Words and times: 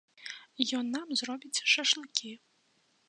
Ён 0.77 0.85
нам 0.95 1.07
зробіць 1.21 1.63
шашлыкі. 1.75 2.33